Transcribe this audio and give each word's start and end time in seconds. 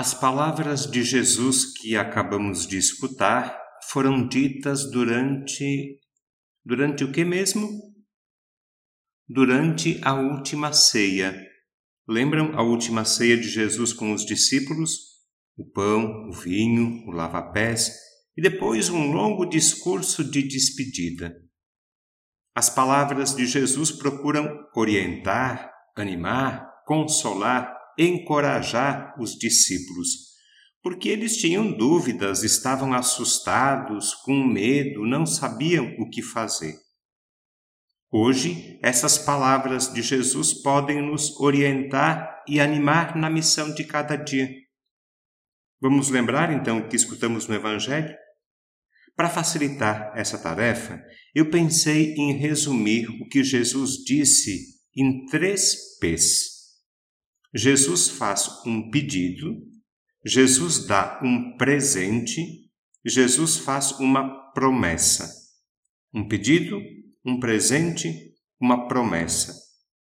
As 0.00 0.14
palavras 0.14 0.88
de 0.88 1.02
Jesus 1.02 1.72
que 1.72 1.96
acabamos 1.96 2.68
de 2.68 2.78
escutar 2.78 3.60
foram 3.90 4.28
ditas 4.28 4.88
durante 4.92 5.98
durante 6.64 7.02
o 7.02 7.10
que 7.10 7.24
mesmo? 7.24 7.68
Durante 9.28 10.00
a 10.04 10.14
última 10.14 10.72
ceia. 10.72 11.36
Lembram 12.08 12.56
a 12.56 12.62
última 12.62 13.04
ceia 13.04 13.36
de 13.36 13.48
Jesus 13.48 13.92
com 13.92 14.12
os 14.12 14.24
discípulos? 14.24 14.90
O 15.56 15.68
pão, 15.68 16.28
o 16.28 16.32
vinho, 16.32 17.04
o 17.08 17.10
lava-pés 17.10 17.90
e 18.36 18.40
depois 18.40 18.88
um 18.88 19.10
longo 19.10 19.46
discurso 19.46 20.22
de 20.22 20.44
despedida. 20.44 21.34
As 22.54 22.70
palavras 22.70 23.34
de 23.34 23.44
Jesus 23.46 23.90
procuram 23.90 24.64
orientar, 24.76 25.72
animar, 25.96 26.70
consolar, 26.86 27.77
encorajar 27.98 29.14
os 29.20 29.36
discípulos, 29.36 30.28
porque 30.82 31.08
eles 31.08 31.36
tinham 31.36 31.76
dúvidas, 31.76 32.44
estavam 32.44 32.94
assustados, 32.94 34.14
com 34.14 34.46
medo, 34.46 35.04
não 35.04 35.26
sabiam 35.26 35.92
o 35.98 36.08
que 36.08 36.22
fazer. 36.22 36.74
Hoje, 38.10 38.78
essas 38.82 39.18
palavras 39.18 39.92
de 39.92 40.00
Jesus 40.00 40.54
podem 40.54 41.02
nos 41.02 41.38
orientar 41.40 42.42
e 42.48 42.60
animar 42.60 43.16
na 43.16 43.28
missão 43.28 43.74
de 43.74 43.84
cada 43.84 44.16
dia. 44.16 44.48
Vamos 45.80 46.08
lembrar 46.08 46.52
então 46.52 46.78
o 46.78 46.88
que 46.88 46.96
escutamos 46.96 47.46
no 47.46 47.54
Evangelho? 47.54 48.16
Para 49.14 49.28
facilitar 49.28 50.12
essa 50.14 50.38
tarefa, 50.38 51.02
eu 51.34 51.50
pensei 51.50 52.14
em 52.14 52.38
resumir 52.38 53.08
o 53.20 53.28
que 53.28 53.44
Jesus 53.44 53.96
disse 54.04 54.78
em 54.96 55.26
três 55.26 55.98
P's. 56.00 56.57
Jesus 57.54 58.08
faz 58.08 58.64
um 58.66 58.90
pedido, 58.90 59.56
Jesus 60.24 60.86
dá 60.86 61.20
um 61.22 61.56
presente, 61.56 62.70
Jesus 63.04 63.56
faz 63.56 63.92
uma 63.92 64.52
promessa. 64.52 65.32
Um 66.12 66.26
pedido, 66.26 66.80
um 67.24 67.38
presente, 67.38 68.34
uma 68.60 68.88
promessa. 68.88 69.54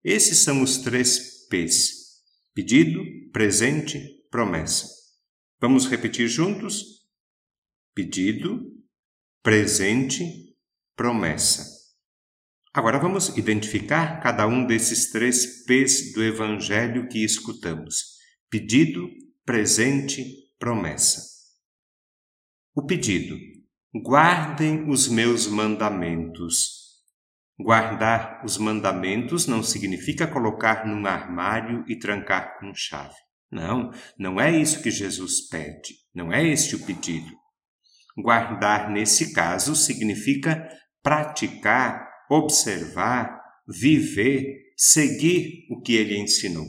Esses 0.05 0.39
são 0.39 0.63
os 0.63 0.79
três 0.79 1.47
P's: 1.49 2.23
pedido, 2.55 3.03
presente, 3.33 4.01
promessa. 4.31 4.87
Vamos 5.61 5.87
repetir 5.87 6.29
juntos? 6.29 7.03
Pedido, 7.95 8.63
presente, 9.43 10.57
promessa. 10.97 11.72
Agora 12.75 12.99
vamos 12.99 13.37
identificar 13.37 14.19
cada 14.21 14.47
um 14.47 14.65
desses 14.65 15.11
três 15.11 15.63
P's 15.67 16.15
do 16.15 16.25
Evangelho 16.25 17.07
que 17.07 17.23
escutamos: 17.23 18.17
pedido, 18.49 19.11
presente, 19.45 20.25
promessa. 20.59 21.21
O 22.75 22.87
pedido: 22.87 23.37
guardem 24.03 24.89
os 24.89 25.07
meus 25.07 25.47
mandamentos. 25.47 26.81
Guardar 27.61 28.43
os 28.43 28.57
mandamentos 28.57 29.47
não 29.47 29.63
significa 29.63 30.27
colocar 30.27 30.87
num 30.87 31.07
armário 31.07 31.85
e 31.87 31.99
trancar 31.99 32.59
com 32.59 32.73
chave. 32.75 33.15
Não, 33.51 33.91
não 34.19 34.41
é 34.41 34.51
isso 34.51 34.83
que 34.83 34.91
Jesus 34.91 35.47
pede, 35.47 35.93
não 36.15 36.33
é 36.33 36.43
este 36.43 36.75
o 36.75 36.87
pedido. 36.87 37.31
Guardar, 38.17 38.91
nesse 38.91 39.35
caso, 39.35 39.77
significa 39.77 40.67
praticar 41.03 42.12
observar, 42.33 43.39
viver, 43.69 44.73
seguir 44.77 45.67
o 45.71 45.83
que 45.83 45.95
ele 45.95 46.17
ensinou. 46.17 46.67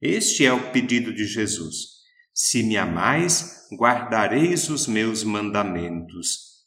Este 0.00 0.44
é 0.44 0.52
o 0.52 0.70
pedido 0.70 1.14
de 1.14 1.24
Jesus. 1.24 1.98
Se 2.34 2.62
me 2.62 2.76
amais, 2.76 3.66
guardareis 3.72 4.68
os 4.68 4.86
meus 4.86 5.24
mandamentos. 5.24 6.58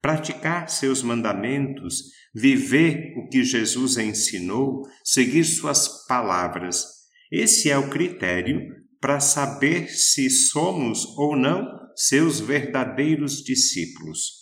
Praticar 0.00 0.68
seus 0.68 1.02
mandamentos, 1.02 2.04
viver 2.34 3.14
o 3.16 3.28
que 3.28 3.42
Jesus 3.42 3.96
ensinou, 3.96 4.82
seguir 5.02 5.44
suas 5.44 6.06
palavras. 6.06 6.84
Esse 7.32 7.70
é 7.70 7.78
o 7.78 7.90
critério 7.90 8.60
para 9.00 9.20
saber 9.20 9.88
se 9.88 10.28
somos 10.28 11.04
ou 11.16 11.34
não 11.34 11.66
seus 11.96 12.40
verdadeiros 12.40 13.42
discípulos. 13.42 14.40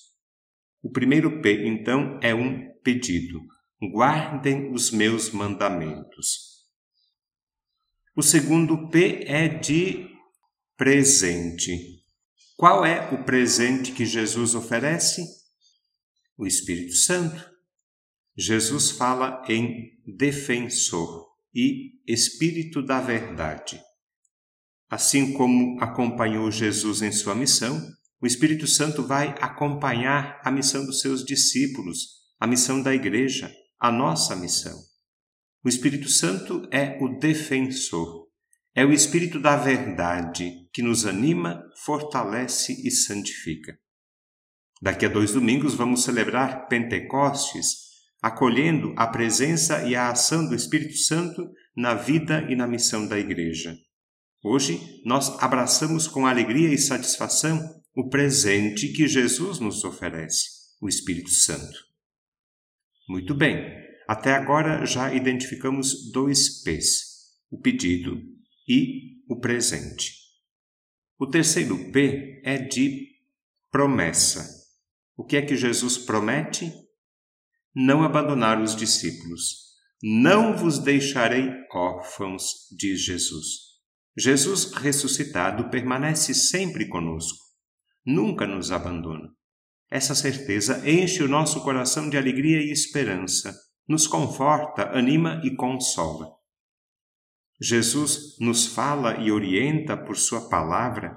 O 0.82 0.90
primeiro 0.90 1.40
P, 1.40 1.66
então, 1.66 2.20
é 2.22 2.34
um 2.34 2.67
pedido: 2.82 3.40
guardem 3.92 4.72
os 4.72 4.90
meus 4.90 5.30
mandamentos. 5.30 6.66
O 8.16 8.22
segundo 8.22 8.88
P 8.88 9.24
é 9.26 9.48
de 9.48 10.08
presente. 10.76 12.02
Qual 12.56 12.84
é 12.84 13.12
o 13.14 13.22
presente 13.22 13.92
que 13.92 14.04
Jesus 14.04 14.54
oferece? 14.54 15.24
O 16.36 16.46
Espírito 16.46 16.94
Santo. 16.94 17.48
Jesus 18.36 18.90
fala 18.90 19.44
em 19.48 19.92
defensor 20.16 21.28
e 21.54 22.00
Espírito 22.06 22.82
da 22.82 23.00
Verdade. 23.00 23.80
Assim 24.88 25.32
como 25.34 25.80
acompanhou 25.80 26.50
Jesus 26.50 27.02
em 27.02 27.12
sua 27.12 27.34
missão, 27.34 27.80
o 28.20 28.26
Espírito 28.26 28.66
Santo 28.66 29.04
vai 29.04 29.34
acompanhar 29.40 30.40
a 30.44 30.50
missão 30.50 30.84
dos 30.84 31.00
seus 31.00 31.24
discípulos, 31.24 32.17
a 32.38 32.46
missão 32.46 32.80
da 32.82 32.94
igreja, 32.94 33.52
a 33.80 33.90
nossa 33.90 34.36
missão. 34.36 34.78
O 35.64 35.68
Espírito 35.68 36.08
Santo 36.08 36.68
é 36.70 36.96
o 37.02 37.18
defensor, 37.18 38.28
é 38.74 38.84
o 38.84 38.92
Espírito 38.92 39.40
da 39.40 39.56
verdade 39.56 40.68
que 40.72 40.82
nos 40.82 41.04
anima, 41.04 41.62
fortalece 41.84 42.86
e 42.86 42.90
santifica. 42.90 43.76
Daqui 44.80 45.04
a 45.04 45.08
dois 45.08 45.32
domingos 45.32 45.74
vamos 45.74 46.04
celebrar 46.04 46.68
Pentecostes, 46.68 47.88
acolhendo 48.22 48.94
a 48.96 49.08
presença 49.08 49.82
e 49.82 49.96
a 49.96 50.10
ação 50.10 50.48
do 50.48 50.54
Espírito 50.54 50.96
Santo 50.96 51.42
na 51.76 51.94
vida 51.94 52.46
e 52.48 52.54
na 52.54 52.66
missão 52.68 53.06
da 53.06 53.18
Igreja. 53.18 53.76
Hoje 54.44 54.80
nós 55.04 55.30
abraçamos 55.42 56.06
com 56.06 56.24
alegria 56.24 56.72
e 56.72 56.78
satisfação 56.78 57.60
o 57.96 58.08
presente 58.08 58.92
que 58.92 59.08
Jesus 59.08 59.58
nos 59.58 59.82
oferece, 59.82 60.44
o 60.80 60.88
Espírito 60.88 61.30
Santo. 61.30 61.87
Muito 63.08 63.34
bem, 63.34 63.64
até 64.06 64.34
agora 64.34 64.84
já 64.84 65.14
identificamos 65.14 66.12
dois 66.12 66.62
P's: 66.62 67.38
o 67.50 67.58
pedido 67.58 68.20
e 68.68 69.22
o 69.28 69.40
presente. 69.40 70.12
O 71.18 71.26
terceiro 71.26 71.90
P 71.90 72.42
é 72.44 72.58
de 72.58 73.08
promessa. 73.70 74.46
O 75.16 75.24
que 75.24 75.36
é 75.36 75.42
que 75.42 75.56
Jesus 75.56 75.98
promete? 75.98 76.72
Não 77.74 78.02
abandonar 78.02 78.60
os 78.60 78.76
discípulos. 78.76 79.68
Não 80.02 80.56
vos 80.56 80.78
deixarei 80.78 81.50
órfãos, 81.72 82.68
diz 82.76 83.00
Jesus. 83.00 83.68
Jesus 84.16 84.72
ressuscitado 84.72 85.70
permanece 85.70 86.34
sempre 86.34 86.88
conosco, 86.88 87.38
nunca 88.04 88.46
nos 88.46 88.70
abandona. 88.70 89.28
Essa 89.90 90.14
certeza 90.14 90.82
enche 90.88 91.22
o 91.22 91.28
nosso 91.28 91.62
coração 91.62 92.10
de 92.10 92.16
alegria 92.18 92.60
e 92.60 92.70
esperança, 92.70 93.54
nos 93.88 94.06
conforta, 94.06 94.90
anima 94.96 95.40
e 95.42 95.54
consola. 95.56 96.38
Jesus 97.60 98.36
nos 98.38 98.66
fala 98.66 99.18
e 99.18 99.32
orienta 99.32 99.96
por 99.96 100.16
Sua 100.16 100.48
palavra. 100.48 101.16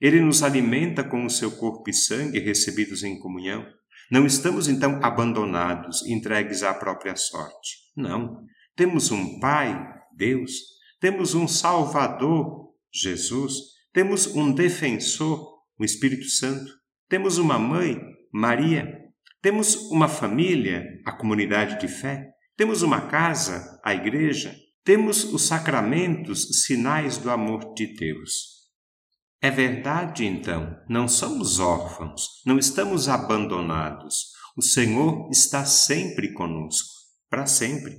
Ele 0.00 0.20
nos 0.20 0.42
alimenta 0.42 1.02
com 1.02 1.24
o 1.24 1.30
seu 1.30 1.50
corpo 1.52 1.88
e 1.88 1.94
sangue 1.94 2.38
recebidos 2.38 3.02
em 3.02 3.18
comunhão. 3.18 3.66
Não 4.10 4.26
estamos 4.26 4.68
então 4.68 5.00
abandonados, 5.02 6.06
entregues 6.06 6.62
à 6.62 6.74
própria 6.74 7.16
sorte. 7.16 7.78
Não. 7.96 8.44
Temos 8.76 9.10
um 9.10 9.40
Pai, 9.40 9.74
Deus. 10.14 10.52
Temos 11.00 11.34
um 11.34 11.48
Salvador, 11.48 12.74
Jesus. 12.92 13.54
Temos 13.92 14.26
um 14.26 14.52
defensor, 14.52 15.58
o 15.78 15.84
Espírito 15.84 16.28
Santo. 16.28 16.70
Temos 17.08 17.38
uma 17.38 17.58
mãe, 17.58 18.00
Maria. 18.32 19.00
Temos 19.42 19.74
uma 19.90 20.08
família, 20.08 20.84
a 21.04 21.12
comunidade 21.12 21.78
de 21.78 21.88
fé. 21.88 22.30
Temos 22.56 22.82
uma 22.82 23.08
casa, 23.08 23.80
a 23.84 23.94
igreja. 23.94 24.54
Temos 24.84 25.24
os 25.24 25.42
sacramentos, 25.42 26.64
sinais 26.64 27.16
do 27.16 27.30
amor 27.30 27.74
de 27.74 27.94
Deus. 27.94 28.54
É 29.44 29.50
verdade, 29.50 30.24
então, 30.24 30.74
não 30.88 31.06
somos 31.06 31.60
órfãos, 31.60 32.42
não 32.46 32.58
estamos 32.58 33.10
abandonados. 33.10 34.32
O 34.56 34.62
Senhor 34.62 35.28
está 35.30 35.66
sempre 35.66 36.32
conosco, 36.32 36.88
para 37.28 37.44
sempre. 37.44 37.94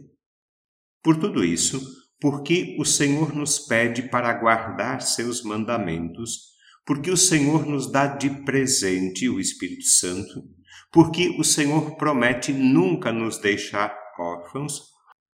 Por 1.03 1.17
tudo 1.17 1.43
isso, 1.43 1.79
porque 2.19 2.75
o 2.79 2.85
Senhor 2.85 3.35
nos 3.35 3.59
pede 3.59 4.09
para 4.09 4.33
guardar 4.33 5.03
seus 5.03 5.43
mandamentos, 5.43 6.54
porque 6.85 7.09
o 7.09 7.17
Senhor 7.17 7.65
nos 7.65 7.91
dá 7.91 8.07
de 8.07 8.29
presente 8.43 9.27
o 9.27 9.39
Espírito 9.39 9.85
Santo, 9.85 10.43
porque 10.91 11.35
o 11.39 11.43
Senhor 11.43 11.95
promete 11.97 12.53
nunca 12.53 13.11
nos 13.11 13.37
deixar 13.37 13.93
órfãos. 14.19 14.81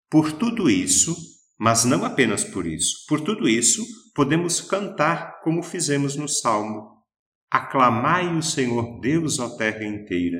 Por 0.09 0.33
tudo 0.33 0.71
isso, 0.71 1.15
Mas 1.63 1.85
não 1.85 2.07
apenas 2.07 2.43
por 2.43 2.67
isso. 2.67 3.05
Por 3.07 3.21
tudo 3.21 3.47
isso, 3.47 3.85
podemos 4.15 4.63
cantar 4.63 5.43
como 5.43 5.63
fizemos 5.63 6.17
no 6.17 6.27
Salmo. 6.27 7.05
Aclamai 7.51 8.35
o 8.35 8.43
Senhor 8.43 8.99
Deus, 8.99 9.39
ó 9.39 9.51
terra 9.59 9.85
inteira. 9.85 10.39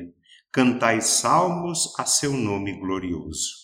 Cantai 0.51 0.99
salmos 0.99 1.93
a 1.99 2.07
seu 2.07 2.33
nome 2.33 2.79
glorioso. 2.79 3.60